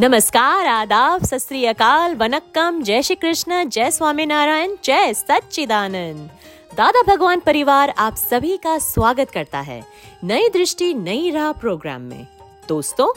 नमस्कार, 0.00 0.66
आदाब, 0.66 1.24
सत 1.24 1.52
अकाल, 1.52 2.14
वनक्कम, 2.14 2.82
जय 2.82 3.02
श्री 3.02 3.16
कृष्ण, 3.16 3.68
जय 3.68 3.90
स्वामीनारायण, 3.90 4.76
जय 4.84 5.14
सच्चिदानंद। 5.14 6.30
दादा 6.76 7.02
भगवान 7.02 7.40
परिवार 7.40 7.94
आप 7.98 8.16
सभी 8.16 8.56
का 8.56 8.78
स्वागत 8.78 9.30
करता 9.30 9.60
है 9.60 9.84
नई 10.24 10.48
दृष्टि, 10.48 10.94
नई 10.94 11.30
राह 11.30 11.52
प्रोग्राम 11.52 12.00
में। 12.00 12.26
दोस्तों, 12.68 13.08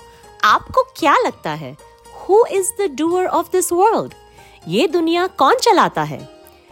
आपको 0.44 0.82
क्या 0.82 1.16
लगता 1.26 1.50
है? 1.50 1.78
Who 2.16 2.46
is 2.46 2.72
the 2.82 2.96
doer 2.96 3.26
of 3.26 3.52
this 3.52 3.72
world 3.72 4.14
ये 4.68 4.88
दुनिया 4.88 5.28
कौन 5.28 5.56
चलाता 5.56 6.04
है? 6.04 6.30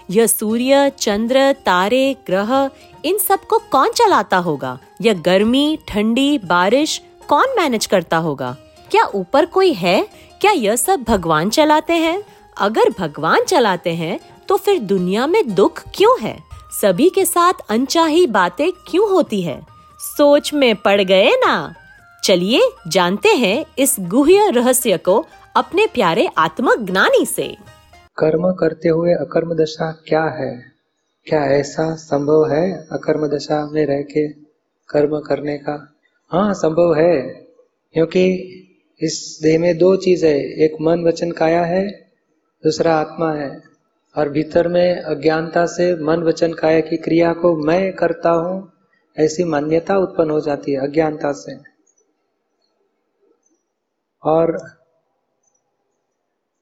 यह 0.10 0.28
सूर्य, 0.28 0.92
चंद्र, 1.00 1.52
तारे, 1.52 2.16
ग्रह, 2.28 2.70
इन 3.06 3.18
सबको 3.18 3.58
कौन 3.58 3.92
चलाता 3.92 4.38
होगा? 4.38 4.80
यह 5.02 5.14
गर्मी, 5.14 5.80
ठंडी, 5.88 6.38
बारिश 6.38 7.02
कौन 7.28 7.56
मैनेज 7.58 7.86
करता 7.86 8.18
होगा? 8.18 8.58
क्या 8.92 9.04
ऊपर 9.16 9.46
कोई 9.46 9.74
है? 9.74 10.02
क्या 10.42 10.52
यह 10.52 10.76
सब 10.76 11.04
भगवान 11.08 11.50
चलाते 11.50 11.94
हैं? 11.94 12.22
अगर 12.58 12.90
भगवान 13.00 13.44
चलाते 13.44 13.94
हैं 13.94 14.20
तो 14.48 14.58
फिर 14.58 14.80
दुनिया 14.80 15.28
में 15.28 15.54
दुख 15.56 15.84
क्यों 15.96 16.16
है? 16.22 16.38
सभी 16.82 17.10
के 17.10 17.26
साथ 17.26 17.54
अनचाही 17.70 18.26
बातें 18.28 18.72
क्यों 18.88 19.10
होती 19.10 19.42
है? 19.42 19.62
सोच 20.00 20.54
में 20.54 20.76
पड़ 20.76 21.02
गए 21.02 21.30
ना? 21.36 21.74
चलिए 22.24 22.62
जानते 22.88 23.30
हैं 23.30 23.66
इस 23.80 23.96
गुह्य 24.00 24.50
रहस्य 24.50 24.98
को 24.98 25.26
अपने 25.56 25.86
प्यारे 25.86 26.28
आत्मज्ञानी 26.38 27.26
से। 27.26 27.48
कर्म 28.18 28.52
करते 28.52 28.90
हुए 28.90 29.14
अकर्म 29.14 29.54
दशा 29.54 29.92
क्या 30.08 30.24
है? 30.40 30.52
क्या 31.28 31.44
ऐसा 31.52 31.94
संभव 31.96 32.50
है 32.52 32.72
अकर्म 32.92 33.28
दशा 33.28 33.66
में 33.72 33.86
रह 33.86 34.02
के 34.02 34.28
कर्म 34.90 35.20
करने 35.20 35.58
का? 35.58 35.96
हाँ 36.32 36.54
संभव 36.54 36.94
है, 36.96 37.22
क्योंकि 37.94 38.26
इस 39.04 39.40
देह 39.44 39.60
में 39.60 39.78
दो 39.78 39.96
चीज़ 39.96 40.26
है, 40.26 40.40
एक 40.40 40.72
मन 40.82 41.04
वचन 41.04 41.32
काया 41.32 41.66
है, 41.66 41.90
दूसरा 42.64 42.96
आत्मा 42.96 43.34
है। 43.34 43.62
और 44.18 44.30
भीतर 44.30 44.68
में 44.68 45.02
अज्ञानता 45.02 45.66
से 45.66 46.04
मन 46.04 46.24
वचन 46.24 46.54
काया 46.54 46.80
की 46.80 46.98
क्रिया 46.98 47.34
को 47.34 47.58
मैं 47.58 47.94
करता 47.94 48.30
हूँ, 48.30 48.72
ऐसी 49.20 49.44
मान्यता 49.44 49.98
उत्पन्न 49.98 50.30
हो 50.30 50.40
जाती 50.40 50.72
है 50.72 50.80
अज्ञानता 50.80 51.32
से। 51.32 51.58
और 54.24 54.58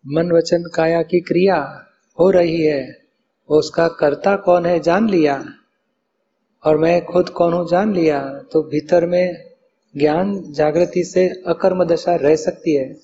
मन 0.08 0.32
वचन 0.32 0.64
काया 0.76 1.02
की 1.02 1.20
क्रिया 1.20 1.86
हो 2.20 2.30
रही 2.30 2.62
है, 2.62 2.98
उसका 3.50 3.88
कर्ता 3.88 4.36
कौन 4.36 4.66
है 4.66 4.80
जान 4.80 5.10
लिया? 5.10 5.46
और 6.66 6.78
मैं 6.78 7.06
खुद 7.06 7.30
कौन 7.30 7.54
हूँ 7.54 7.68
जान 7.68 7.94
लिया? 7.94 8.42
तो 8.52 8.64
भीतर 8.64 9.06
में 9.06 9.47
ज्ञान 9.98 10.52
जागृति 10.52 11.04
से 11.04 11.30
अकर्म 11.48 11.84
दशा 11.84 12.16
रह 12.16 12.36
सकती 12.36 12.76
है। 12.76 12.96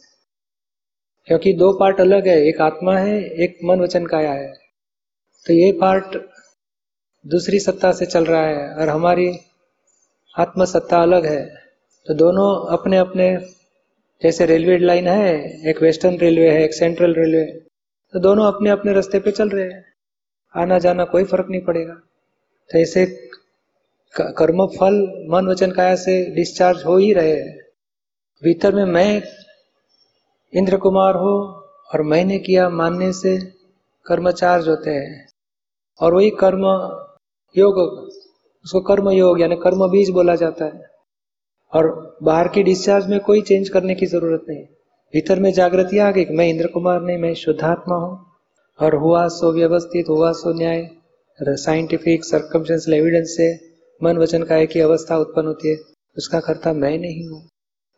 क्योंकि 1.26 1.54
दो 1.54 1.74
पार्ट 1.74 2.02
अलग 2.02 2.28
है, 2.28 2.42
एक 2.42 2.62
आत्मा 2.62 2.98
है, 2.98 3.22
एक 3.22 3.58
मन 3.64 3.80
वचन 3.80 4.06
काया 4.06 4.34
है। 4.34 4.54
तो 5.48 5.54
ये 5.54 5.72
पार्ट 5.72 6.18
दूसरी 7.28 7.60
सत्ता 7.60 7.92
से 7.92 8.06
चल 8.06 8.26
रहा 8.26 8.46
है 8.46 8.76
और 8.76 8.90
हमारी 8.90 9.38
आत्म 10.40 10.66
सत्ता 10.66 11.02
अलग 11.02 11.26
है। 11.26 11.56
तो 12.08 12.14
दोनों 12.14 12.78
अपने 12.78 12.98
अपने 12.98 13.38
जैसे 14.24 14.46
रेलवे 14.46 14.78
लाइन 14.78 15.08
है, 15.08 15.36
एक 15.70 15.82
वेस्टर्न 15.82 16.18
रेलवे 16.18 16.50
है, 16.50 16.64
एक 16.64 16.74
सेंट्रल 16.74 17.14
रेलवे 17.14 17.46
तो 18.14 18.20
दोनों 18.20 18.46
अपने 18.46 18.70
अपने 18.70 18.94
रास्ते 18.94 19.20
पे 19.20 19.32
चल 19.32 19.50
रहे 19.50 19.66
हैं। 19.66 19.86
आना 20.56 20.80
जाना 20.80 21.06
कोई 21.06 21.24
फ़र्क 21.24 21.48
नहीं 21.50 21.62
पड़ेगा। 21.62 21.94
तो 22.72 22.80
ऐसे 22.80 23.30
कर्म 24.14 24.66
फल 24.68 24.96
मन 25.30 25.48
वचन 25.48 25.72
काया 25.72 25.96
से 25.96 26.14
डिस्चार्ज 26.36 26.84
हो 26.86 26.98
ही 26.98 27.14
रहे 27.14 27.32
हैं। 27.32 27.58
भीतर 28.44 28.76
में 28.76 28.86
मैं 28.86 29.22
इंद्र 30.54 30.78
कुमार 30.78 31.16
हो 31.16 31.32
और 31.94 32.02
मैंने 32.02 32.40
किया 32.40 32.70
मानने 32.70 33.12
से 33.14 33.38
कर्म 34.06 34.32
चार्ज 34.32 34.68
होते 34.68 34.90
हैं। 34.90 35.28
और 36.00 36.14
वही 36.14 36.30
कर्म 36.30 36.66
योग, 37.56 37.78
उसको 38.66 38.82
कर्म 38.82 39.10
योग 39.10 39.42
यानी 39.42 39.56
कर्म 39.56 39.88
बीज 39.92 40.10
बोला 40.10 40.36
जाता 40.36 40.66
है। 40.66 40.86
और 41.74 42.18
बाहर 42.24 42.48
की 42.48 42.64
डिस्चार्ज 42.64 43.08
में 43.08 43.20
कोई 43.20 43.42
चेंज 43.42 43.70
करने 43.70 43.96
की 43.96 44.06
ज़रूरत 44.06 44.46
नहीं। 44.50 44.64
भीतर 45.14 45.40
में 45.40 45.52
जागृति 45.54 45.98
आ 45.98 46.12
गई 46.12 46.26
मैं 46.26 46.48
इंद्र 46.48 46.68
कुमार 46.68 47.02
नहीं, 47.02 47.18
मैं 47.18 47.34
शुद्धात्मा 47.34 47.96
हूँ। 47.96 48.26
और 48.80 48.96
हुआ 48.96 49.28
सो 49.28 49.52
व्यवस्थित, 49.54 50.10
हुआ 50.10 50.32
सो 50.32 50.54
न्याय। 50.54 50.90
साइंटिफिक 51.40 52.26
सर्कमस्टेंशियल 52.26 52.98
एविडेंस 52.98 53.36
से 53.38 53.73
मन 54.04 54.18
वचन 54.18 54.44
काय 54.44 54.66
की 54.66 54.80
अवस्था 54.80 55.18
उत्पन्न 55.18 55.48
होती 55.48 55.70
है, 55.70 55.78
उसका 56.18 56.40
कर्ता 56.40 56.74
मैं 56.74 56.98
नहीं 56.98 57.30
हूँ। 57.30 57.50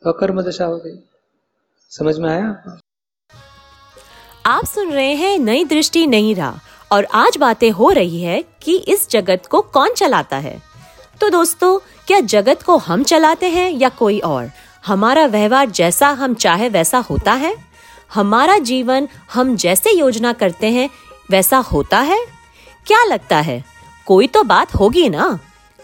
तो 0.04 0.14
कर्म 0.14 0.42
दशा 0.42 0.66
हो 0.66 0.78
गई। 0.78 1.04
समझ 1.90 2.18
में 2.18 2.30
आया 2.30 2.78
आप 4.46 4.66
सुन 4.66 4.92
रहे 4.92 5.14
हैं 5.14 5.40
नई 5.40 5.66
दृष्टि, 5.66 6.08
नई 6.08 6.34
राह, 6.34 6.60
और 6.96 7.06
आज 7.06 7.38
बातें 7.38 7.72
हो 7.72 7.90
रही 7.90 8.22
है 8.22 8.44
कि 8.62 8.78
इस 8.78 9.10
जगत 9.10 9.46
को 9.46 9.62
कौन 9.62 9.94
चलाता 9.94 10.38
है। 10.38 10.62
तो 11.22 11.30
दोस्तों, 11.30 11.80
क्या 12.08 12.20
जगत 12.20 12.62
को 12.62 12.78
हम 12.78 13.04
चलाते 13.04 13.50
हैं 13.50 13.72
या 13.72 13.90
कोई 13.90 14.20
और? 14.20 14.52
हमारा 14.86 15.26
व्यवहार 15.26 15.70
जैसा 15.70 16.10
हम 16.10 16.34
चाहे 16.34 16.70
वैसा 16.70 16.98
होता 16.98 17.34
है? 17.34 17.56
हमारा 18.14 18.58
जीवन 18.58 19.08
हम 19.34 19.56
जैसे 19.56 19.92
योजना 19.92 20.34
करते 20.34 20.68
हैं, 20.68 20.90
वैसा 21.32 21.58
होता 21.58 22.00
है? 22.00 22.26
क्या 22.88 23.04
लगता 23.04 23.38
है? 23.38 23.64
कोई 24.06 24.28
तो 24.28 24.44
बात 24.44 24.76
होगी 24.76 25.10
ना? 25.10 25.40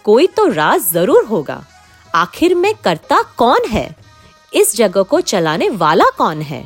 कोई 0.05 0.27
तो 0.27 0.47
राज 0.47 0.81
ज़रूर 0.83 1.25
होगा। 1.25 1.63
आखिर 2.15 2.55
में 2.55 2.73
करता 2.83 3.21
कौन 3.37 3.65
है? 3.69 3.89
इस 4.53 4.75
जगह 4.75 5.03
को 5.03 5.19
चलाने 5.21 5.69
वाला 5.77 6.05
कौन 6.17 6.41
है? 6.41 6.63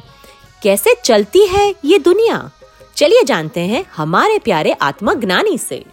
कैसे 0.62 0.96
चलती 1.04 1.46
है 1.48 1.74
ये 1.86 2.00
दुनिया? 2.00 2.50
चलिए 2.98 3.24
जानते 3.24 3.62
हैं 3.62 3.84
हमारे 3.96 4.38
प्यारे 4.40 4.72
आत्मज्ञानी 4.82 5.58
से। 5.58 5.84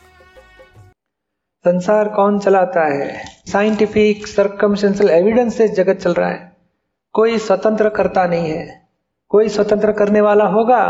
संसार 1.64 2.08
कौन 2.08 2.38
चलाता 2.38 2.84
है? 2.86 3.24
साइंटिफिक 3.46 4.26
सर्कमस्टेंशियल 4.26 5.10
एविडेंस 5.10 5.56
से 5.56 5.68
जगत 5.70 6.00
चल 6.00 6.12
रहा 6.12 6.28
है। 6.28 6.52
कोई 7.14 7.38
स्वतंत्र 7.38 7.88
करता 7.88 8.26
नहीं 8.26 8.50
है। 8.50 8.80
कोई 9.30 9.48
स्वतंत्र 9.48 9.92
करने 9.92 10.20
वाला 10.20 10.44
होगा 10.46 10.84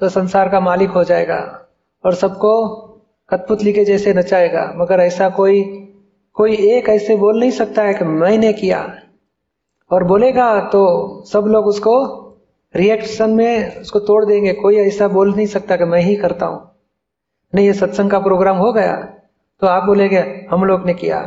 तो 0.00 0.08
संसार 0.08 0.48
का 0.48 0.60
मालिक 0.60 0.90
हो 0.90 1.04
जाएगा 1.04 1.38
और 2.04 2.14
सबको 2.14 2.52
कठपुतली 3.30 3.72
के 3.72 3.84
जैसे 3.84 4.12
नचाएगा। 4.14 4.72
मगर 4.76 5.00
ऐसा 5.00 5.28
कोई 5.30 5.62
कोई 6.36 6.54
एक 6.68 6.88
ऐसे 6.88 7.16
बोल 7.16 7.38
नहीं 7.40 7.50
सकता 7.52 7.82
है 7.82 7.94
कि 7.94 8.04
मैंने 8.04 8.52
किया। 8.52 8.80
और 9.90 10.04
बोलेगा 10.04 10.48
तो 10.70 10.82
सब 11.24 11.44
लोग 11.46 11.66
उसको 11.66 11.94
रिएक्शन 12.74 13.30
में 13.30 13.80
उसको 13.80 13.98
तोड़ 14.00 14.24
देंगे। 14.24 14.52
कोई 14.52 14.76
ऐसा 14.78 15.08
बोल 15.08 15.34
नहीं 15.34 15.46
सकता 15.46 15.76
कि 15.76 15.84
मैं 15.84 16.00
ही 16.00 16.16
करता 16.16 16.46
हूँ। 16.46 16.60
नहीं 17.52 17.66
ये 17.66 17.72
सत्संग 17.72 18.10
का 18.10 18.18
प्रोग्राम 18.20 18.56
हो 18.56 18.72
गया 18.72 18.96
तो 19.62 19.66
आप 19.66 19.84
बोलेंगे 19.84 20.20
हम 20.50 20.64
लोग 20.64 20.86
ने 20.86 20.94
किया। 20.94 21.18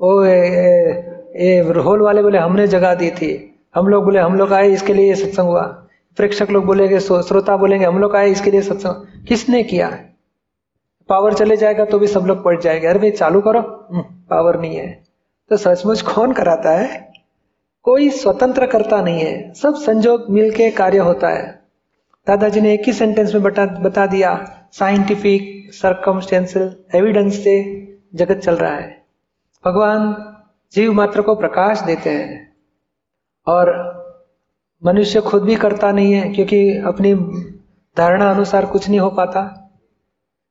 ओ 0.00 0.22
ए, 0.24 0.30
ए, 0.30 1.48
ए 1.48 1.72
रोल 1.72 2.02
वाले 2.02 2.22
बोले 2.22 2.38
हमने 2.38 2.66
जगह 2.68 2.94
दी 2.94 3.10
थी। 3.10 3.32
हम 3.74 3.88
लोग 3.88 4.04
बोले 4.04 4.18
हम 4.18 4.34
लोग 4.34 4.52
आए 4.52 4.68
इसके 4.70 4.94
लिए 4.94 5.08
ये 5.08 5.14
सत्संग 5.14 5.48
हुआ। 5.48 5.62
प्रेक्षक 6.18 6.50
लोग 6.50 6.64
बोलेंगे 6.66 7.00
श्रोता 7.00 7.56
बोलेंगे 7.56 7.84
हम 7.86 7.98
लोग 7.98 8.16
आए 8.16 8.30
इसके 8.30 8.50
लिए 8.50 8.62
सत्संग। 8.62 9.26
किसने 9.28 9.62
किया? 9.64 9.88
पावर 11.12 11.34
चले 11.34 11.56
जाएगा 11.56 11.84
तो 11.84 11.98
भी 11.98 12.06
सब 12.06 12.20
लोग 12.20 12.44
पड़ 12.44 12.60
जाएँगे। 12.60 12.86
अरे 12.86 12.98
भाई, 12.98 13.10
चालू 13.10 13.40
करो। 13.40 13.62
पावर 14.30 14.60
नहीं 14.60 14.76
है। 14.76 15.04
तो 15.50 15.56
सचमुच 15.56 16.02
कौन 16.02 16.32
कराता 16.32 16.70
है? 16.70 17.12
कोई 17.82 18.10
स्वतंत्र 18.10 18.66
करता 18.66 19.02
नहीं 19.02 19.20
है। 19.20 19.52
सब 19.52 19.74
संजोग 19.74 20.24
मिलके 20.30 20.70
कार्य 20.70 20.98
होता 20.98 21.28
है। 21.28 21.62
दादाजी 22.26 22.60
ने 22.60 22.74
एक 22.74 22.82
ही 22.86 22.92
सेंटेंस 22.92 23.34
में 23.34 23.42
बता 23.42 23.66
बता 23.66 24.06
दिया 24.06 24.58
साइंटिफिक 24.72 25.74
सरकमस्टेंशियल 25.74 26.76
एविडेंस 26.94 27.44
से 27.44 27.82
जगत 28.14 28.36
चल 28.36 28.54
रहा 28.54 28.74
है। 28.74 29.02
भगवान 29.66 30.16
जीव 30.72 30.92
मात्र 30.92 31.22
को 31.22 31.34
प्रकाश 31.34 31.80
देते 31.80 32.10
हैं। 32.10 32.56
और 33.46 33.92
मनुष्य 34.84 35.20
खुद 35.20 35.42
भी 35.42 35.56
करता 35.56 35.92
नहीं 35.92 36.12
है, 36.12 36.32
क्योंकि 36.32 36.78
अपनी 36.78 37.14
धारणा 37.98 38.30
अनुसार 38.30 38.66
कुछ 38.66 38.88
नहीं 38.88 39.00
हो 39.00 39.10
पाता। 39.10 39.61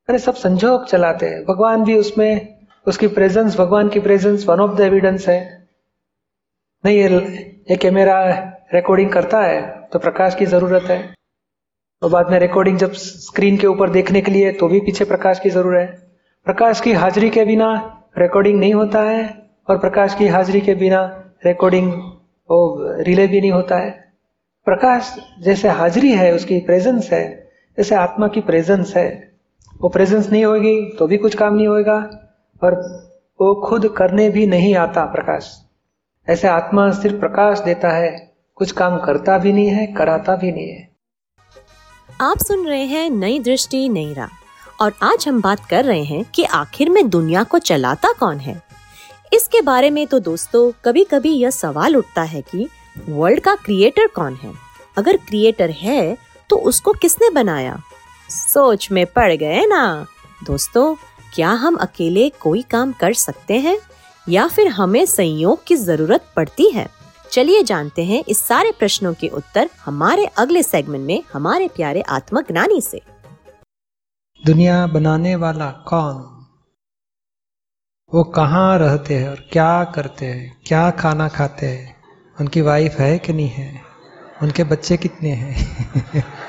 अरे 0.08 0.18
सब 0.18 0.34
संजोग 0.34 0.86
चलाते 0.86 1.26
हैं। 1.26 1.44
भगवान 1.44 1.84
भी 1.84 1.96
उसमें, 1.98 2.58
उसकी 2.86 3.06
प्रेजेंस 3.06 3.56
भगवान 3.56 3.88
की 3.88 4.00
presence 4.00 4.46
one 4.46 4.60
of 4.60 4.76
the 4.76 4.80
evidence 4.80 5.28
है। 5.28 5.68
नहीं, 6.84 6.96
ये 6.96 7.08
ये 7.70 7.76
कैमरा 7.76 8.16
रिकॉर्डिंग 8.74 9.10
करता 9.12 9.40
है 9.40 9.60
तो 9.92 9.98
प्रकाश 9.98 10.34
की 10.34 10.46
ज़रूरत 10.46 10.82
है। 10.82 11.14
और 12.02 12.10
बाद 12.10 12.30
में 12.30 12.38
रिकॉर्डिंग 12.38 12.78
जब 12.78 12.92
स्क्रीन 12.92 13.56
के 13.56 13.66
ऊपर 13.66 13.90
देखने 13.90 14.20
के 14.20 14.32
लिए 14.32 14.52
तो 14.52 14.68
भी 14.68 14.80
पीछे 14.80 15.04
प्रकाश 15.04 15.40
की 15.40 15.50
ज़रूरत 15.50 15.78
है। 15.80 16.10
प्रकाश 16.46 16.80
की 16.80 16.92
हाजिरी 16.92 17.30
के 17.30 17.44
बिना 17.44 17.72
रिकॉर्डिंग 18.18 18.60
नहीं 18.60 18.74
होता 18.74 19.02
है, 19.02 19.24
और 19.68 19.78
प्रकाश 19.78 20.14
की 20.14 20.26
हाजिरी 20.28 20.60
के 20.60 20.74
बिना 20.74 21.02
रिकॉर्डिंग 21.46 21.92
वो 22.50 22.94
रिले 23.02 23.26
भी 23.26 23.40
नहीं 23.40 23.52
होता 23.52 23.76
है। 23.76 23.90
प्रकाश 24.66 25.16
जैसे 25.42 25.68
हाजिरी 25.70 26.12
है, 26.12 26.32
उसकी 26.34 26.58
प्रेजेंस 26.60 27.10
है, 27.12 27.26
जैसे 27.78 27.94
आत्मा 27.94 28.28
की 28.28 28.40
प्रेजेंस 28.40 28.96
है। 28.96 29.31
वो 29.82 29.88
प्रेजेंस 29.88 30.28
नहीं 30.30 30.44
होगी 30.44 30.74
तो 30.98 31.06
भी 31.06 31.16
कुछ 31.16 31.34
काम 31.36 31.54
नहीं 31.54 31.66
होगा 31.68 31.94
और 32.62 32.74
वो 33.40 33.54
खुद 33.60 33.86
करने 33.96 34.28
भी 34.30 34.46
नहीं 34.46 34.74
आता 34.76 35.04
प्रकाश। 35.04 35.50
ऐसे 36.28 36.48
आत्मा 36.48 36.90
सिर्फ़ 36.92 37.16
प्रकाश 37.16 37.58
देता 37.58 37.90
है, 37.90 38.10
कुछ 38.56 38.72
काम 38.72 38.98
करता 38.98 39.38
भी 39.38 39.52
नहीं 39.52 39.68
है, 39.68 39.86
कराता 39.86 40.36
भी 40.36 40.52
नहीं 40.52 40.68
है। 40.68 40.88
आप 42.20 42.38
सुन 42.38 42.66
रहे 42.66 42.84
हैं 42.84 43.08
नई 43.10 43.38
दृष्टि, 43.40 43.88
नई 43.88 44.12
राह 44.14 44.84
और 44.84 44.92
आज 45.02 45.28
हम 45.28 45.40
बात 45.42 45.64
कर 45.66 45.84
रहे 45.84 46.02
हैं 46.04 46.24
कि 46.34 46.44
आखिर 46.44 46.90
में 46.90 47.08
दुनिया 47.10 47.42
को 47.44 47.58
चलाता 47.60 48.12
कौन 48.12 48.38
है? 48.38 48.60
इसके 49.32 49.60
बारे 49.60 49.90
में 49.90 50.06
तो 50.06 50.18
दोस्तों 50.20 50.70
कभी 50.84 51.04
कभी 51.04 51.32
यह 51.32 51.50
सवाल 51.50 51.96
उठता 51.96 52.22
है 52.22 52.42
कि 52.42 52.68
वर्ल्ड 53.08 53.40
का 53.40 53.54
क्रिएटर 53.54 54.06
कौन 54.06 54.34
है? 54.34 54.52
अगर 54.96 55.16
क्रिएटर 55.18 55.70
है 55.70 56.16
तो 56.50 56.56
उसको 56.58 56.92
किसने 56.92 57.30
बनाया? 57.30 57.80
सोच 58.32 58.90
में 58.92 59.06
पड़ 59.06 59.32
गए 59.32 59.66
ना। 59.66 60.06
दोस्तों, 60.44 60.94
क्या 61.34 61.50
हम 61.50 61.76
अकेले 61.76 62.28
कोई 62.28 62.62
काम 62.62 62.92
कर 62.92 63.12
सकते 63.12 63.54
हैं? 63.54 63.78
या 64.28 64.48
फिर 64.48 64.68
हमें 64.68 65.06
संयोग 65.06 65.64
की 65.64 65.76
ज़रूरत 65.76 66.24
पड़ती 66.36 66.70
है? 66.70 66.88
चलिए 67.30 67.62
जानते 67.62 68.04
हैं 68.04 68.24
इस 68.28 68.38
सारे 68.38 68.72
प्रश्नों 68.78 69.14
के 69.14 69.28
उत्तर 69.28 69.70
हमारे 69.84 70.26
अगले 70.26 70.62
सेगमेंट 70.62 71.06
में 71.06 71.24
हमारे 71.32 71.68
प्यारे 71.68 72.00
आत्मज्ञानी 72.00 72.80
से। 72.80 73.02
दुनिया 74.46 74.86
बनाने 74.86 75.36
वाला 75.36 75.70
कौन? 75.70 76.38
वो 78.14 78.24
कहाँ 78.24 78.78
रहते 78.78 79.14
हैं 79.14 79.28
और 79.28 79.48
क्या 79.52 79.84
करते 79.84 80.26
हैं? 80.26 80.60
क्या 80.66 80.90
खाना 80.90 81.28
खाते 81.28 81.66
हैं? 81.66 82.02
उनकी 82.40 82.60
वाइफ 82.60 82.94
है 82.98 83.18
कि 83.18 83.32
नहीं 83.32 83.48
है? 83.48 83.82
उनके 84.42 84.64
बच्चे 84.64 84.96
कितने 84.96 85.30
हैं? 85.30 85.82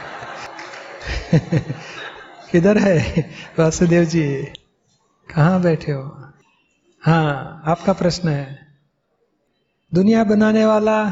किधर 2.52 2.78
है? 2.78 3.30
वासुदेव 3.60 4.04
जी, 4.04 4.44
कहाँ 5.36 5.62
बैठे 5.62 5.92
हो? 5.92 6.02
हाँ 7.02 7.64
आपका 7.66 7.94
प्रश्न 7.94 8.30
है। 8.30 8.68
दुनिया 9.94 10.24
बनाने 10.24 10.66
वाला 10.66 11.10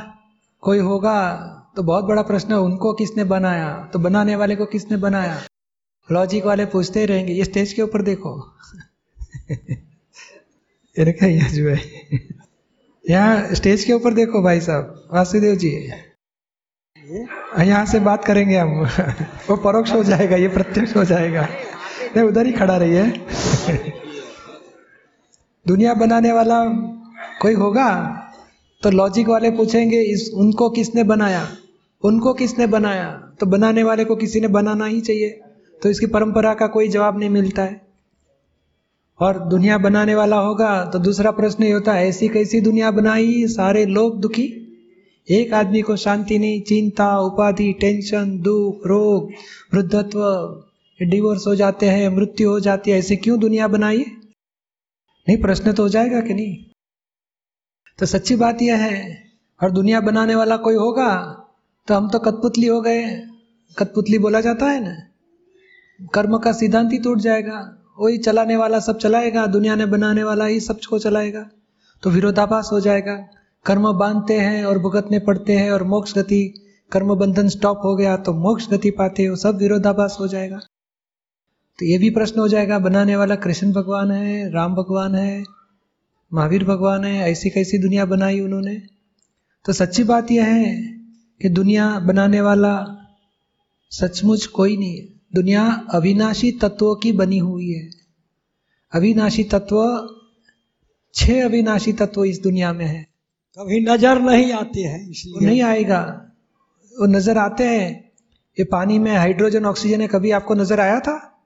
कोई 0.61 0.79
होगा 0.79 1.47
तो 1.75 1.83
बहुत 1.83 2.05
बड़ा 2.05 2.21
प्रश्न 2.21 2.51
है, 2.51 2.59
उनको 2.59 2.93
किसने 2.93 3.23
बनाया? 3.23 3.89
तो 3.93 3.99
बनाने 3.99 4.35
वाले 4.35 4.55
को 4.55 4.65
किसने 4.65 4.97
बनाया? 4.97 5.41
लॉजिक 6.11 6.45
वाले 6.45 6.65
पूछते 6.65 6.99
ही 6.99 7.05
रहेंगे, 7.05 7.33
ये 7.33 7.43
स्टेज 7.43 7.73
के 7.73 7.81
ऊपर 7.81 8.01
देखो। 8.01 8.55
ये 10.99 11.49
जो 11.49 11.69
है। 11.69 11.79
यहाँ 13.09 13.53
स्टेज 13.53 13.83
के 13.83 13.93
ऊपर 13.93 14.13
देखो 14.13 14.41
भाई 14.41 14.61
साहब, 14.61 15.09
वासुदेव 15.13 15.55
जी। 15.55 15.91
यहाँ 17.59 17.85
से 17.85 17.99
बात 17.99 18.25
करेंगे 18.25 18.57
हम। 18.57 18.69
वो 19.49 19.55
परोक्ष 19.55 19.91
हो 19.93 20.03
जाएगा, 20.03 20.35
ये 20.35 20.47
प्रत्यक्ष 20.47 20.95
हो 20.95 21.03
जाएगा। 21.03 21.41
नहीं, 22.17 22.25
उधर 22.25 22.45
ही 22.45 22.51
खड़ा 22.51 22.77
रही 22.77 22.93
है 22.93 23.25
दुनिया 25.67 25.93
बनाने 25.93 26.31
वाला 26.31 26.65
कोई 27.41 27.53
होगा? 27.53 28.17
तो 28.83 28.91
लॉजिक 28.91 29.27
वाले 29.27 29.51
पूछेंगे, 29.51 30.01
इस, 30.01 30.31
उनको 30.35 30.69
किसने 30.69 31.03
बनाया? 31.03 31.47
उनको 32.03 32.33
किसने 32.33 32.67
बनाया? 32.67 33.31
तो 33.39 33.45
बनाने 33.45 33.83
वाले 33.83 34.05
को 34.05 34.15
किसी 34.15 34.39
ने 34.39 34.47
बनाना 34.47 34.85
ही 34.85 35.01
चाहिए। 35.01 35.41
तो 35.83 35.89
इसकी 35.89 36.05
परंपरा 36.05 36.53
का 36.53 36.67
कोई 36.67 36.87
जवाब 36.87 37.19
नहीं 37.19 37.29
मिलता 37.29 37.61
है। 37.61 37.81
और 39.19 39.39
दुनिया 39.39 39.77
बनाने 39.77 40.15
वाला 40.15 40.37
होगा 40.37 40.85
तो 40.85 40.99
दूसरा 40.99 41.31
प्रश्न 41.31 41.63
ये 41.63 41.71
होता 41.71 41.93
है, 41.93 42.07
ऐसी 42.07 42.27
कैसी 42.27 42.61
दुनिया 42.61 42.91
बनाई 42.91 43.47
सारे 43.47 43.85
लोग 43.85 44.21
दुखी? 44.21 44.60
एक 45.27 45.53
आदमी 45.53 45.81
को 45.81 45.95
शांति 45.95 46.37
नहीं, 46.39 46.61
चिंता, 46.61 47.17
उपाधि, 47.19 47.71
टेंशन, 47.73 48.37
दुख, 48.39 48.85
रोग, 48.87 49.31
वृद्धत्व, 49.73 50.21
डिवोर्स 50.99 51.45
हो 51.47 51.55
जाते 51.55 51.89
हैं, 51.89 52.09
मृत्यु 52.09 52.49
हो 52.49 52.59
जाती 52.59 52.91
है, 52.91 52.97
ऐसे 52.99 53.15
क्यों 53.15 53.39
दुनिया 53.39 53.67
बनाई? 53.67 54.05
नहीं, 55.27 55.37
प्रश्न 55.37 55.73
तो 55.73 55.83
हो 55.83 55.89
जाएगा 55.89 56.21
कि 56.21 56.33
नहीं? 56.33 56.55
तो 57.99 58.05
सच्ची 58.05 58.35
बात 58.35 58.61
यह 58.61 58.77
है, 58.77 59.23
और 59.59 59.71
दुनिया 59.71 59.99
बनाने 60.01 60.35
वाला 60.35 60.57
कोई 60.57 60.75
होगा 60.75 61.11
तो 61.87 61.95
हम 61.95 62.09
तो 62.09 62.19
कठपुतली 62.19 62.67
हो 62.67 62.79
गए 62.81 63.03
कठपुतली 63.77 64.17
बोला 64.17 64.41
जाता 64.41 64.65
है 64.65 64.79
ना, 64.83 64.95
कर्म 66.13 66.37
का 66.37 66.51
सिद्धांत 66.53 66.91
ही 66.93 66.97
टूट 66.97 67.19
जाएगा, 67.19 67.59
वही 67.99 68.17
चलाने 68.17 68.55
वाला 68.55 68.79
सब 68.79 68.97
चलाएगा, 68.97 69.45
दुनिया 69.47 69.75
ने 69.75 69.85
बनाने 69.85 70.23
वाला 70.23 70.45
ही 70.45 70.59
सबको 70.59 70.99
चलाएगा 70.99 71.49
तो 72.03 72.09
विरोधाभास 72.09 72.69
हो 72.71 72.79
जाएगा। 72.79 73.15
कर्म 73.65 73.93
बांधते 73.93 74.39
हैं 74.39 74.63
और 74.65 74.79
भुगतने 74.79 75.19
पड़ते 75.19 75.55
हैं 75.55 75.71
और 75.71 75.83
मोक्ष 75.83 76.17
गति 76.17 76.53
कर्म 76.91 77.15
बंधन 77.15 77.49
स्टॉप 77.49 77.81
हो 77.83 77.95
गया 77.95 78.17
तो 78.17 78.33
मोक्ष 78.33 78.69
गति 78.69 78.91
पाते 78.91 79.25
हो, 79.25 79.35
सब 79.35 79.57
विरोधाभास 79.57 80.17
हो 80.19 80.27
जाएगा। 80.27 80.59
तो 81.79 81.85
ये 81.85 81.97
भी 81.97 82.09
प्रश्न 82.09 82.39
हो 82.39 82.47
जाएगा, 82.47 82.79
बनाने 82.79 83.15
वाला 83.15 83.35
कृष्ण 83.35 83.73
भगवान 83.73 84.11
है, 84.11 84.51
राम 84.51 84.75
भगवान 84.75 85.15
है, 85.15 85.43
महावीर 86.33 86.63
भगवान 86.63 87.03
है, 87.03 87.31
ऐसी 87.31 87.49
कैसी 87.49 87.77
दुनिया 87.77 88.05
बनाई 88.05 88.39
उन्होंने? 88.39 88.81
तो 89.65 89.73
सच्ची 89.73 90.03
बात 90.03 90.31
यह 90.31 90.45
है 90.45 90.75
कि 91.41 91.49
दुनिया 91.49 91.99
बनाने 91.99 92.41
वाला 92.41 92.97
सचमुच 93.91 94.45
कोई 94.45 94.77
नहीं 94.77 95.01
है। 95.01 95.07
दुनिया 95.35 95.85
अविनाशी 95.93 96.51
तत्वों 96.51 96.95
की 96.95 97.11
बनी 97.11 97.37
हुई 97.37 97.71
है। 97.71 97.89
अविनाशी 98.93 99.43
तत्व, 99.43 100.09
छह 101.13 101.45
अविनाशी 101.45 101.93
तत्व 101.93 102.23
इस 102.23 102.41
दुनिया 102.41 102.73
में 102.73 102.85
है। 102.85 103.10
कभी 103.59 103.79
नज़र 103.81 104.19
नहीं 104.19 104.51
आती 104.53 104.81
है 104.81 105.11
इसलिए। 105.11 105.33
वो 105.33 105.45
नहीं 105.45 105.61
आएगा। 105.61 106.31
वो 106.99 107.05
नज़र 107.05 107.37
आते 107.37 107.63
हैं। 107.63 108.11
ये 108.59 108.63
पानी 108.63 108.99
में 108.99 109.15
हाइड्रोजन, 109.15 109.65
ऑक्सीजन 109.65 110.01
है, 110.01 110.07
कभी 110.07 110.31
आपको 110.31 110.55
नज़र 110.55 110.79
आया 110.79 110.99
था? 110.99 111.43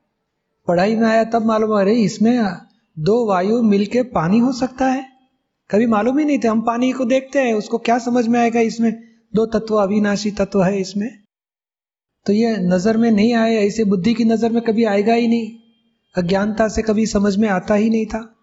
पढ़ाई 0.67 0.95
में 0.95 1.07
आया, 1.07 1.23
तब 1.23 1.45
मालूम 1.45 1.79
अरे, 1.79 1.93
इसमें 1.93 2.57
दो 2.99 3.25
वायु 3.25 3.61
मिलके 3.61 4.03
पानी 4.03 4.39
हो 4.39 4.51
सकता 4.51 4.85
है। 4.87 5.05
कभी 5.71 5.85
मालूम 5.85 6.19
ही 6.19 6.25
नहीं 6.25 6.39
था। 6.39 6.51
हम 6.51 6.61
पानी 6.61 6.91
को 6.91 7.05
देखते 7.05 7.39
हैं, 7.39 7.53
उसको 7.53 7.77
क्या 7.77 7.97
समझ 7.97 8.27
में 8.27 8.39
आएगा 8.39 8.59
इसमें? 8.59 9.03
दो 9.35 9.45
तत्व, 9.45 9.75
अविनाशी 9.75 10.31
तत्व 10.31 10.63
है 10.63 10.81
इसमें। 10.81 11.09
तो 12.25 12.33
ये 12.33 12.57
नज़र 12.57 12.97
में 12.97 13.11
नहीं 13.11 13.33
आए 13.33 13.55
ऐसे 13.55 13.83
बुद्धि 13.83 14.13
की 14.13 14.23
नज़र 14.23 14.51
में 14.51 14.63
कभी 14.63 14.83
आएगा 14.83 15.13
ही 15.13 15.27
नहीं। 15.27 15.51
अज्ञानता 16.17 16.67
से 16.67 16.81
कभी 16.81 17.05
समझ 17.05 17.37
में 17.37 17.49
आता 17.49 17.73
ही 17.73 17.89
नहीं 17.89 18.05
था। 18.05 18.34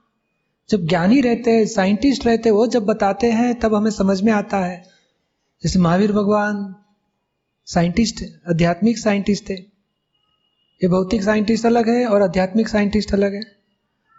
जब 0.71 0.87
ज्ञानी 0.87 1.21
रहते 1.21 1.51
हैं, 1.51 1.67
साइंटिस्ट 1.67 2.27
रहते 2.27 2.49
हैं, 2.49 2.57
वो 2.57 2.67
जब 2.67 2.85
बताते 2.85 3.31
हैं, 3.31 3.61
तब 3.61 3.75
हमें 3.75 3.91
समझ 3.91 4.23
में 4.23 4.33
आता 4.33 4.59
है। 4.59 4.85
जैसे 5.63 5.79
महावीर 5.79 6.13
भगवान 6.13 6.75
साइंटिस्ट 7.67 8.25
आध्यात्मिक 8.51 8.99
साइंटिस्ट 8.99 9.49
थे 9.49 9.55
ये 10.83 10.89
भौतिक 10.89 11.23
साइंटिस्ट 11.23 11.67
अलग 11.67 11.89
है 11.89 12.07
और 12.07 12.23
आध्यात्मिक 12.23 12.69
साइंटिस्ट 12.69 13.13
अलग 13.13 13.35
है। 13.35 13.41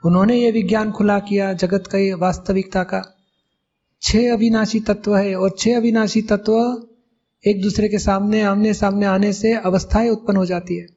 उन्होंने 0.05 0.37
ये 0.37 0.51
विज्ञान 0.51 0.91
खुला 0.91 1.19
किया 1.19 1.53
जगत 1.53 1.83
का 1.95 2.15
वास्तविकता 2.15 2.83
का। 2.83 3.17
छह 4.01 4.33
अविनाशी 4.33 4.79
तत्व 4.79 5.17
है 5.17 5.35
और 5.35 5.55
छह 5.59 5.77
अविनाशी 5.77 6.21
तत्व 6.21 6.83
एक 7.47 7.61
दूसरे 7.61 7.89
के 7.89 7.99
सामने, 7.99 8.41
आमने 8.41 8.73
सामने 8.73 9.05
आने 9.05 9.33
से 9.33 9.53
अवस्थाएँ 9.53 10.09
उत्पन्न 10.09 10.37
हो 10.37 10.45
जाती 10.45 10.77
है। 10.77 10.87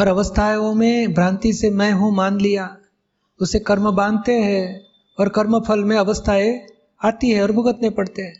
और 0.00 0.08
अवस्थाओं 0.08 0.74
में 0.74 1.14
भ्रांति 1.14 1.52
से 1.52 1.70
मैं 1.70 1.92
हूँ, 1.92 2.14
मान 2.14 2.40
लिया। 2.40 2.76
उसे 3.40 3.58
कर्म 3.58 3.90
बांधते 3.90 4.32
हैं 4.32 4.86
और 5.20 5.28
कर्म 5.28 5.60
फल 5.60 5.84
में 5.84 5.96
अवस्थाएँ 5.96 6.66
आती 7.04 7.30
है 7.30 7.42
और 7.42 7.52
भुगतने 7.52 7.90
पड़ते 7.90 8.22
हैं। 8.22 8.34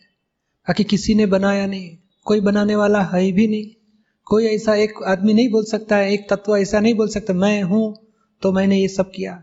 बाकी 0.69 0.85
किसी 0.85 1.15
ने 1.15 1.27
बनाया 1.27 1.67
नहीं, 1.67 1.97
कोई 2.25 2.41
बनाने 2.41 2.77
वाला 2.77 3.03
है 3.03 3.33
भी 3.33 3.49
नहीं। 3.49 3.67
कोई 4.25 4.47
ऐसा 4.47 4.75
एक 4.75 4.95
आदमी 5.07 5.35
नहीं 5.35 5.49
बोल 5.49 5.65
सकता 5.65 5.97
है, 5.97 6.13
एक 6.13 6.27
तत्व 6.31 6.57
ऐसा 6.57 6.81
नहीं 6.81 6.95
बोल 6.95 7.09
सकता, 7.09 7.35
मैं 7.35 7.63
हूँ 7.63 7.97
तो 8.43 8.53
मैंने 8.53 8.81
ये 8.81 8.89
सब 8.89 9.11
किया। 9.11 9.43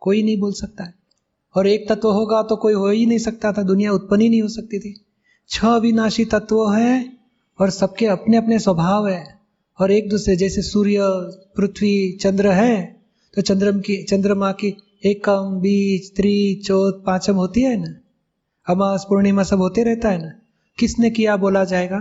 कोई 0.00 0.22
नहीं 0.22 0.40
बोल 0.40 0.52
सकता 0.52 0.84
है। 0.84 0.94
और 1.54 1.66
एक 1.66 1.88
तत्व 1.88 2.10
होगा 2.10 2.42
तो 2.42 2.56
कोई 2.56 2.72
हो 2.72 2.88
ही 2.88 3.06
नहीं 3.06 3.18
सकता 3.18 3.52
था, 3.52 3.62
दुनिया 3.62 3.92
उत्पन्न 3.92 4.20
ही 4.20 4.28
नहीं 4.28 4.42
हो 4.42 4.48
सकती 4.48 4.78
थी। 4.78 5.04
छह 5.48 5.68
अविनाशी 5.68 6.24
तत्व 6.24 6.72
है 6.72 7.12
और 7.60 7.70
सबके 7.70 8.06
अपने 8.06 8.36
अपने 8.36 8.58
स्वभाव 8.58 9.08
है। 9.08 9.40
और 9.80 9.90
एक 9.90 10.08
दूसरे 10.08 10.36
जैसे 10.36 10.62
सूर्य, 10.62 10.98
पृथ्वी, 11.56 12.12
चंद्र 12.12 12.50
है। 12.50 12.95
तो 13.36 13.42
चंद्रम 13.42 13.80
की, 13.80 14.02
चंद्रमा 14.02 14.52
की 14.52 14.76
एकम, 15.04 15.58
बीज 15.60 16.16
त्रि 16.16 16.62
चौथ, 16.64 16.92
पांचम 16.92 17.34
होती 17.34 17.60
है 17.60 17.76
ना? 17.76 17.94
अमास, 18.68 19.06
पूर्णिमा 19.08 19.42
सब 19.42 19.58
होते 19.58 19.82
रहता 19.82 20.08
है 20.08 20.22
ना? 20.22 20.32
किसने 20.78 21.10
किया 21.10 21.36
बोला 21.36 21.64
जाएगा? 21.64 21.98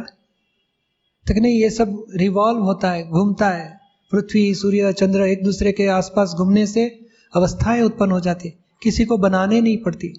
तो 1.28 1.42
नहीं, 1.42 1.62
ये 1.62 1.70
सब 1.70 2.06
रिवॉल्व 2.16 2.60
होता 2.60 2.92
है, 2.92 3.10
घूमता 3.10 3.50
है। 3.50 3.80
पृथ्वी, 4.12 4.56
सूर्य, 4.56 4.94
चंद्र 4.94 5.22
एक 5.22 5.44
दूसरे 5.44 5.72
के 5.72 5.88
आसपास 5.88 6.34
घूमने 6.38 6.68
से 6.68 7.00
अवस्थाएँ 7.36 7.82
उत्पन्न 7.82 8.12
हो 8.12 8.20
जाती 8.20 8.50
किसी 8.84 9.06
को 9.06 9.18
बनाने 9.18 9.62
नहीं 9.62 9.78
पड़ती। 9.78 10.14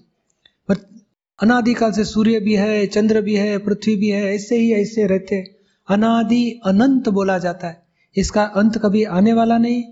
अनादिकाल 1.43 1.93
से 1.93 2.05
सूर्य 2.05 2.41
भी 2.41 2.57
है, 2.57 2.87
चंद्र 2.87 3.21
भी 3.21 3.35
है, 3.35 3.59
पृथ्वी 3.59 3.97
भी 3.97 4.09
है, 4.09 4.35
ऐसे 4.35 4.57
ही 4.57 4.73
ऐसे 4.73 5.07
रहते 5.07 5.57
अनादि 5.89 6.61
अनंत 6.65 7.09
बोला 7.09 7.39
जाता 7.39 7.69
है। 7.69 7.83
इसका 8.17 8.43
अंत 8.43 8.79
कभी 8.79 9.05
आने 9.05 9.33
वाला 9.33 9.59
नहीं। 9.59 9.85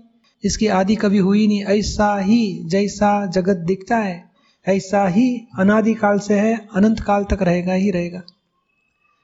इसकी 0.43 0.67
आदि 0.67 0.95
कभी 0.95 1.17
हुई 1.17 1.47
नहीं। 1.47 1.63
ऐसा 1.63 2.17
ही, 2.17 2.61
जैसा 2.65 3.25
जगत 3.25 3.57
दिखता 3.57 3.97
है, 3.97 4.31
ऐसा 4.67 5.07
ही 5.07 5.47
अनादि 5.59 5.93
काल 5.93 6.19
से 6.19 6.33
है 6.33 6.67
अनंत 6.75 6.99
काल 6.99 7.23
तक 7.23 7.41
रहेगा 7.41 7.73
ही 7.73 7.91
रहेगा। 7.91 8.21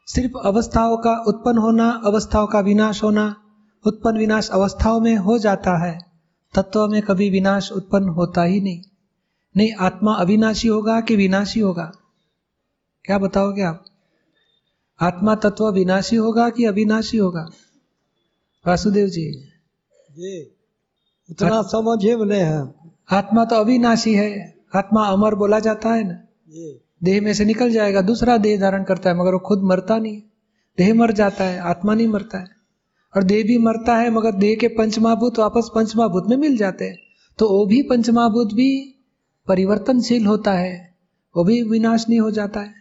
सिर्फ़ 0.08 0.48
अवस्थाओं 0.48 0.98
का 0.98 1.24
उत्पन्न 1.28 1.58
होना, 1.58 2.02
अवस्थाओं 2.06 2.48
का 2.48 2.60
विनाश 2.60 3.04
होना, 3.04 3.36
उत्पन्न 3.86 4.18
विनाश 4.18 4.50
अवस्थाओं 4.50 5.00
में 5.00 5.16
हो 5.16 5.38
जाता 5.38 5.86
है, 5.86 6.00
तत्व 6.56 6.88
में 6.88 7.02
कभी 7.02 7.30
विनाश 7.30 7.72
उत्पन्न 7.72 8.10
होता 8.10 8.44
ही 8.44 8.62
नहीं। 8.62 8.82
नहीं, 9.58 9.74
आत्मा 9.74 10.14
अविनाशी 10.14 10.68
होगा 10.68 11.02
कि 11.02 11.16
विनाशी 11.16 11.60
होगा? 11.60 11.92
क्या 13.06 13.18
बताओगे 13.18 13.62
आप? 13.62 13.86
आत्मा 15.02 15.36
तत्व 15.36 15.72
विनाशी 15.72 16.16
होगा 16.16 16.50
कि 16.50 16.66
अविनाशी 16.66 17.18
होगा? 17.18 17.50
वासुदेव 18.68 19.08
जी। 19.08 19.32
जी। 20.12 20.61
उतना 21.32 21.62
समझे 21.62 22.16
बोले 22.16 22.36
हैं। 22.36 22.92
आत्मा 23.12 23.46
तो 23.46 23.56
अविनाशी 23.56 24.14
है। 24.14 24.54
आत्मा 24.76 25.06
अमर 25.06 25.36
बोला 25.36 25.60
जाता 25.60 25.90
है 25.90 26.04
ना। 26.04 26.18
देह 27.04 27.22
में 27.22 27.34
से 27.34 27.46
निकल 27.46 27.72
जाएगा 27.72 28.02
दूसरा 28.02 28.38
देह 28.38 28.60
धारण 28.60 28.84
करता 28.84 29.10
है 29.10 29.16
मगर 29.16 29.34
वो 29.34 29.40
खुद 29.40 29.64
मरता 29.64 29.98
नहीं 29.98 30.16
है। 30.16 30.24
देह 30.78 30.94
मर 30.94 31.12
जाता 31.12 31.44
है 31.44 31.60
आत्मा 31.60 31.94
नहीं 31.94 32.08
मरता 32.08 32.38
है। 32.38 32.48
और 33.16 33.24
देह 33.24 33.44
भी 33.44 33.58
मरता 33.58 33.96
है 33.96 34.10
मगर 34.12 34.32
देह 34.32 34.56
के 34.56 34.68
पंचमहाभूत 34.68 35.40
वापस 35.40 35.70
पंचमहाभूत 35.76 36.30
में 36.30 36.38
मिल 36.38 36.58
जाते 36.58 36.86
हैं। 36.86 36.98
तो 37.40 37.50
वो 37.50 37.66
भी 37.66 37.82
पंचमाभूत 37.82 38.54
भी 38.54 38.70
परिवर्तनशील 39.48 40.26
होता 40.26 40.54
है 40.54 40.96
वो 41.36 41.44
भी 41.44 41.62
विनाश 41.64 42.06
नहीं 42.10 42.20
हो 42.20 42.32
जाता 42.32 42.60
है। 42.60 42.74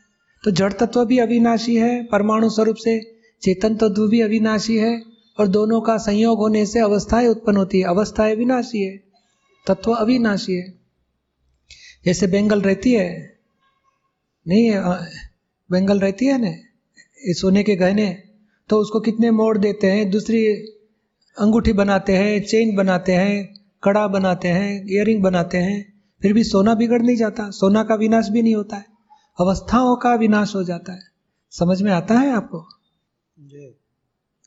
तो 0.44 0.50
जड़ 0.50 0.72
तत्व 0.72 1.04
भी 1.04 1.18
अविनाशी 1.18 1.76
है 1.76 2.02
परमाणु 2.02 2.50
स्वरूप 2.50 2.76
से 2.76 3.00
चेतन 3.42 3.76
तत्व 3.76 4.06
भी 4.08 4.20
अविनाशी 4.20 4.76
है। 4.76 5.09
और 5.40 5.48
दोनों 5.48 5.80
का 5.80 5.96
संयोग 5.98 6.38
होने 6.38 6.64
से 6.66 6.80
अवस्थाएँ 6.80 7.26
उत्पन्न 7.26 7.56
होती 7.56 7.78
है। 7.80 7.84
अवस्थाएँ 7.84 8.34
विनाशी 8.36 8.82
है, 8.82 8.96
तत्व 9.66 9.92
अविनाशी 9.92 10.52
है। 10.52 10.72
जैसे 12.04 12.26
बेंगल 12.26 12.60
रहती 12.60 12.92
है, 12.92 13.38
नहीं 14.46 14.64
है 14.64 14.82
बेंगल 15.70 16.00
रहती 16.00 16.26
है 16.26 16.38
ना 16.40 16.52
सोने 17.32 17.62
के 17.62 17.76
गहने 17.76 18.22
तो 18.70 18.76
उसको 18.76 19.00
कितने 19.00 19.30
मोड़ 19.30 19.58
देते 19.58 19.90
हैं? 19.90 20.10
दूसरी 20.10 20.46
अंगूठी 21.36 21.72
बनाते 21.72 22.16
हैं, 22.16 22.42
चेन 22.42 22.76
बनाते 22.76 23.12
हैं, 23.12 23.54
कड़ा 23.82 24.06
बनाते 24.08 24.48
हैं 24.48 24.84
इयरिंग 24.86 25.22
बनाते 25.22 25.58
हैं, 25.58 26.02
फिर 26.22 26.32
भी 26.32 26.44
सोना 26.44 26.74
बिगड़ 26.74 27.02
नहीं 27.02 27.16
जाता। 27.16 27.50
सोना 27.50 27.82
का 27.82 27.94
विनाश 27.94 28.28
भी 28.28 28.42
नहीं 28.42 28.54
होता 28.54 28.76
है। 28.76 28.84
अवस्थाओं 29.40 29.96
का 29.96 30.14
विनाश 30.14 30.54
हो 30.54 30.64
जाता 30.64 30.92
है। 30.92 31.02
समझ 31.52 31.82
में 31.82 31.92
आता 31.92 32.14
है 32.14 32.32
आपको? 32.32 32.66
जी। 33.38 33.79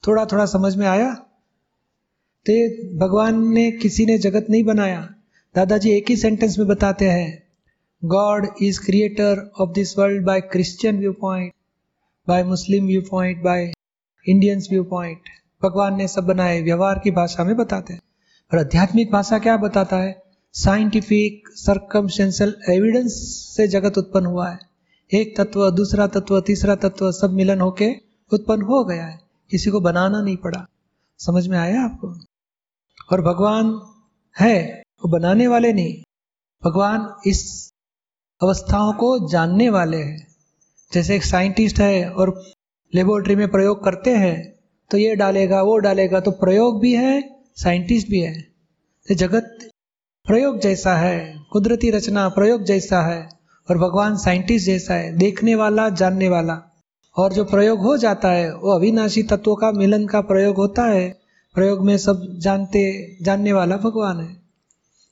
थोड़ा 0.08 0.26
थोड़ा 0.26 0.46
समझ 0.46 0.76
में 0.76 0.88
आया? 0.88 1.14
तो 2.50 2.68
भगवान 2.98 3.48
ने 3.54 3.72
किसी 3.72 4.06
ने 4.06 4.18
जगत 4.18 4.48
नहीं 4.50 4.64
बनाया। 4.64 5.14
दादाजी 5.56 5.92
एक 5.92 6.06
ही 6.10 6.16
सेंटेंस 6.16 6.60
में 6.60 6.68
बताते 6.68 7.10
हैं 7.10 7.44
God 8.06 8.48
is 8.62 8.86
creator 8.86 9.52
of 9.60 9.70
this 9.70 9.98
world 9.98 10.26
by 10.26 10.42
Christian 10.42 11.00
view 11.00 11.14
point 11.14 11.54
by 12.28 12.44
Muslim 12.44 12.86
view 12.86 13.02
point 13.02 13.44
by 13.44 13.74
Indians 14.28 14.68
view 14.72 14.84
point 14.84 15.22
भगवान 15.64 15.98
ने 15.98 16.08
सब 16.08 16.24
बनाए, 16.24 16.62
व्यवहार 16.62 17.02
की 17.04 17.12
भाषा 17.12 17.44
में 17.44 17.58
बताते 17.58 17.94
हैं। 17.94 18.02
और 18.54 18.60
आध्यात्मिक 18.60 19.12
भाषा 19.12 19.40
क्या 19.40 19.58
बताता 19.58 19.98
है? 19.98 20.24
साइंटिफिक 20.54 21.50
सरकमस्टेंशियल 21.50 22.56
एविडेंस 22.70 23.12
से 23.58 23.68
जगत 23.68 23.98
उत्पन्न 23.98 24.26
हुआ 24.26 24.50
है। 24.50 24.60
एक 25.14 25.38
तत्व, 25.38 25.72
दूसरा 25.72 26.08
तत्व, 26.08 26.42
तीसरा 26.42 26.76
तत्व 26.76 27.12
सब 27.12 27.32
मिलन 27.32 27.62
होके 27.62 27.92
उत्पन्न 28.34 28.62
हो 28.62 28.84
गया 28.84 29.06
है। 29.06 29.23
किसी 29.54 29.70
को 29.70 29.80
बनाना 29.80 30.22
नहीं 30.22 30.38
पड़ा। 30.38 30.66
समझ 31.20 31.48
में 31.48 31.58
आया 31.58 31.82
आपको? 31.84 32.08
और 33.12 33.22
भगवान 33.22 33.68
है, 34.36 34.82
वो 34.82 35.10
बनाने 35.10 35.48
वाले 35.48 35.74
नहीं। 35.74 36.02
भगवान 36.64 37.14
इस 37.28 37.72
अवस्थाओं 38.42 38.94
को 38.94 39.30
जानने 39.30 39.70
वाले 39.70 39.98
हैं। 39.98 40.28
जैसे 40.94 41.16
एक 41.16 41.24
साइंटिस्ट 41.24 41.80
है 41.80 42.10
और 42.10 42.44
लेबोरेटरी 42.94 43.36
में 43.36 43.48
प्रयोग 43.52 43.84
करते 43.84 44.16
हैं 44.16 44.54
तो 44.92 44.98
ये 44.98 45.16
डालेगा, 45.16 45.62
वो 45.62 45.78
डालेगा 45.78 46.20
तो 46.20 46.32
प्रयोग 46.32 46.82
भी 46.82 46.96
है, 46.96 47.40
साइंटिस्ट 47.56 48.10
भी 48.10 48.20
है। 48.20 48.42
तो 49.08 49.16
जगत 49.16 49.70
प्रयोग 50.26 50.60
जैसा 50.60 50.96
है, 50.98 51.46
कुदरती 51.52 51.90
रचना 51.92 52.30
प्रयोग 52.30 52.64
जैसा 52.64 53.02
है, 53.02 53.30
और 53.70 53.78
भगवान 53.78 54.18
साइंटिस्ट 54.18 54.66
जैसा 54.66 54.94
है, 54.94 55.18
देखने 55.18 55.56
वाला, 55.56 55.90
जानने 55.90 56.30
वाला। 56.30 56.73
और 57.18 57.34
जो 57.34 57.46
प्रयोग 57.46 57.80
हो 57.80 57.98
जाता 57.98 58.32
है, 58.32 58.56
वो 58.56 58.72
अविनाशी 58.72 59.24
तत्वों 59.24 59.56
का 59.56 59.72
मिलन 59.72 60.08
का 60.08 60.22
प्रयोग 60.22 60.56
होता 60.56 60.84
है। 60.84 61.20
प्रयोग 61.54 61.86
में 61.86 61.98
सब 61.98 62.28
जानते, 62.38 63.18
जानने 63.22 63.54
वाला 63.54 63.78
भगवान 63.78 64.20
है। 64.20 64.42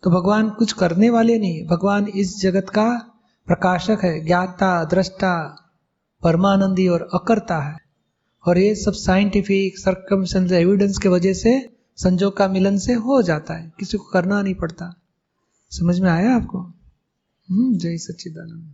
तो 0.04 0.10
भगवान 0.10 0.50
कुछ 0.50 0.74
करने 0.74 1.10
वाले 1.10 1.40
नहीं 1.40 1.68
भगवान 1.68 2.08
इस 2.08 2.42
जगत 2.42 2.70
का 2.70 3.12
प्रकाशक 3.46 3.98
है, 4.04 4.26
ज्ञाता, 4.26 4.84
दृष्टा, 4.84 5.58
परमानंदी 6.24 6.88
और 6.88 7.10
अकर्ता 7.14 7.60
है। 7.60 7.78
और 8.48 8.58
ये 8.58 8.76
सब 8.76 8.92
साइंटिफिक 8.92 9.78
सरकम 9.78 10.54
एविडेंस 10.54 10.98
के 10.98 11.10
वजह 11.10 11.34
से, 11.34 11.70
संजोग 11.98 12.38
का 12.38 12.48
मिलन 12.48 12.78
से 12.78 12.94
हो 12.94 13.22
जाता 13.22 13.54
है। 13.54 13.72
किसी 13.80 13.98
को 13.98 14.04
करना 14.04 14.42
नहीं 14.42 14.56
पड़ता। 14.56 15.02
समझ 15.72 16.00
में 16.00 16.10
आया 16.10 16.36
आपको? 16.36 16.58
हम्म 17.50 17.78
जय 17.78 17.98
सच्चिदानंद। 17.98 18.74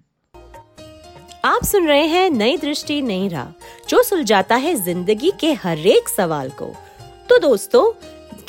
आप 1.48 1.64
सुन 1.64 1.88
रहे 1.88 2.06
हैं 2.06 2.30
नई 2.30 2.58
दृष्टि, 2.58 3.02
नई 3.02 3.28
राह, 3.28 3.64
जो 3.90 4.04
सुलझाता 4.04 4.56
है 4.56 4.76
ज़िंदगी 4.76 5.32
के 5.40 5.54
हर 5.54 5.78
एक 5.78 6.10
सवाल 6.10 6.50
को। 6.50 6.66
तो 7.30 7.40
दोस्तों, 7.40 7.92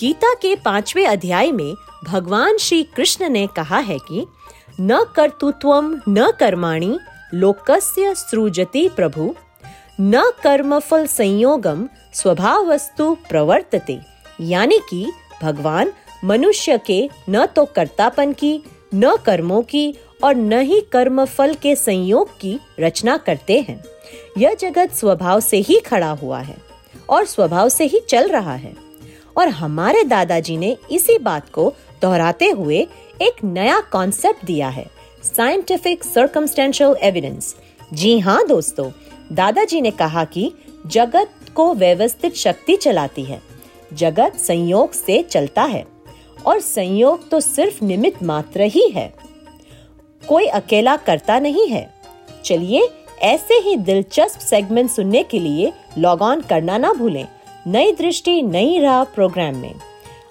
गीता 0.00 0.34
के 0.34 0.56
पांचवे 0.56 1.04
अध्याय 1.04 1.52
में 1.52 1.74
भगवान 2.04 2.56
श्री 2.56 2.82
कृष्ण 2.82 3.28
ने 3.28 3.46
कहा 3.46 3.78
है 3.78 3.98
कि, 3.98 4.26
न 4.80 5.06
कर्तृत्वम 5.16 6.00
न 6.08 6.32
कर्माणि, 6.40 6.98
लोकस्य 7.34 8.14
सृजति 8.14 8.88
प्रभु। 8.88 9.34
न 10.00 10.32
कर्मफल 10.42 11.06
संयोगम 11.06 11.88
स्वभावस्तु 12.14 13.16
प्रवर्तते। 13.28 14.00
यानी 14.40 14.78
कि, 14.90 15.12
भगवान 15.42 15.92
मनुष्य 16.24 16.80
के 16.86 17.10
न 17.30 17.46
तो 17.46 17.64
कर्तापन 17.64 18.32
की, 18.32 18.62
न 18.94 19.16
कर्मों 19.16 19.62
की 19.62 19.94
और 20.24 20.34
न 20.34 20.60
ही 20.60 20.80
कर्म 20.92 21.24
फल 21.24 21.54
के 21.54 21.74
संयोग 21.76 22.38
की 22.38 22.58
रचना 22.80 23.16
करते 23.16 23.60
हैं। 23.60 23.82
यह 24.38 24.54
जगत 24.54 24.92
स्वभाव 24.92 25.40
से 25.40 25.56
ही 25.58 25.78
खड़ा 25.80 26.10
हुआ 26.12 26.40
है 26.40 26.56
और 27.08 27.24
स्वभाव 27.24 27.68
से 27.68 27.84
ही 27.84 28.00
चल 28.08 28.28
रहा 28.28 28.54
है। 28.54 28.74
और 29.36 29.48
हमारे 29.48 30.04
दादाजी 30.04 30.56
ने 30.56 30.76
इसी 30.90 31.18
बात 31.18 31.50
को 31.50 31.72
दोहराते 32.02 32.48
हुए 32.48 32.86
एक 33.22 33.44
नया 33.44 33.80
कॉन्सेप्ट 33.92 34.44
दिया 34.44 34.68
है 34.68 34.86
साइंटिफिक 35.24 36.04
सर्कमस्टेंशियल 36.04 36.96
एविडेंस 37.02 37.54
जी 37.92 38.18
हाँ 38.18 38.46
दोस्तों, 38.46 38.90
दादाजी 39.32 39.80
ने 39.80 39.90
कहा 39.90 40.24
कि 40.24 40.52
जगत 40.86 41.30
को 41.54 41.72
व्यवस्थित 41.74 42.34
शक्ति 42.34 42.76
चलाती 42.76 43.24
है, 43.24 43.40
जगत 43.92 44.36
संयोग 44.36 44.92
से 44.92 45.22
चलता 45.22 45.62
है, 45.62 45.84
और 46.46 46.60
संयोग 46.60 47.28
तो 47.28 47.40
सिर्फ़ 47.40 47.84
निमित्त 47.84 48.22
मात्र 48.22 48.62
ही 48.62 48.88
है। 48.88 49.12
कोई 50.28 50.46
अकेला 50.46 50.96
करता 50.96 51.38
नहीं 51.38 51.66
है। 51.68 51.88
चलिए, 52.44 52.88
ऐसे 53.22 53.54
ही 53.54 53.76
दिलचस्प 53.76 54.40
सेगमेंट 54.40 54.90
सुनने 54.90 55.22
के 55.22 55.38
लिए 55.38 55.72
लॉग 55.98 56.22
ऑन 56.22 56.40
करना 56.40 56.78
ना 56.78 56.92
भूलें। 56.92 57.26
नई 57.66 57.92
दृष्टि, 57.92 58.42
नई 58.42 58.78
राह 58.78 59.02
प्रोग्राम 59.04 59.56
में। 59.56 59.74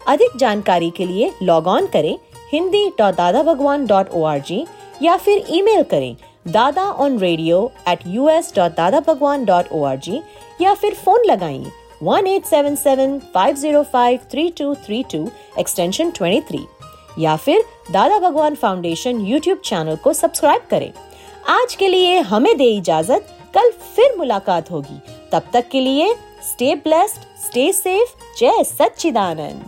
अधिक 0.08 0.38
जानकारी 0.40 0.90
के 0.90 1.06
लिए 1.06 1.32
लॉग 1.44 1.68
ऑन 1.68 1.88
करें 1.88 2.18
Hindi 2.54 2.88
dot 2.98 3.16
Dada 3.16 3.42
Bhagwan 3.44 3.86
dot 3.88 4.10
O 4.10 4.24
R 4.24 4.40
G 4.40 4.66
या 5.02 5.16
फिर 5.18 5.46
ईमेल 5.50 5.84
करें 5.84 6.16
Dada 6.48 6.84
on 6.84 7.18
radio 7.20 7.60
at 7.90 8.08
U 8.08 8.30
S 8.30 8.52
dot 8.56 8.72
Dada 8.72 9.00
Bhagwan 9.08 9.44
dot 9.46 9.72
O 9.72 9.84
R 9.84 9.98
G 9.98 10.22
या 10.62 10.74
फिर 10.74 10.94
फ़ोन 10.96 11.26
लगाइए 11.26 11.72
one 12.04 12.28
eight 12.28 12.46
seven 12.46 12.76
seven 12.76 13.18
five 13.34 13.56
zero 13.56 13.84
five 13.84 14.20
three 14.32 14.50
two 14.58 14.74
three 14.86 15.04
two 15.12 15.28
extension 15.60 16.12
twenty 16.12 16.42
three 16.42 16.66
या 17.20 17.36
फिर 17.36 17.64
Dada 17.92 18.20
Bhagwan 18.20 18.56
foundation 18.56 19.22
YouTube 19.22 19.58
channel 19.58 19.96
को 19.96 20.14
subscribe 20.14 20.62
करें। 20.72 20.92
आज 21.50 21.76
के 21.76 21.88
लिए 21.88 22.20
हमें 22.20 22.58
दे 22.58 22.70
इजाज़त। 22.78 23.38
कल 23.54 23.72
फिर 23.96 24.16
मुलाकात 24.18 24.72
होगी। 24.72 25.00
तब 25.32 25.44
तक 25.54 25.70
के 25.72 25.80
लिए 25.80 26.14
स्टे 26.44 26.76
ब्लेस्ड 26.76 27.18
स्टे 27.18 27.74
सेफ़ 27.74 28.10
जय 28.40 28.64
सच्चिदानंद। 28.64 29.66